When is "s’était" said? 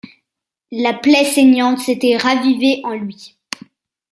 1.77-2.17